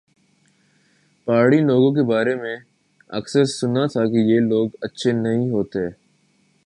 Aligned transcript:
پہاڑی 1.27 1.59
لوگوں 1.59 1.91
کے 1.95 2.03
بارے 2.03 2.33
میں 2.35 2.55
اکثر 3.09 3.43
سنا 3.51 3.85
تھا 3.85 4.05
کہ 4.05 4.25
یہ 4.31 4.39
لوگ 4.47 4.69
اچھے 4.81 5.11
نہیں 5.11 5.49
ہوتے 5.49 5.87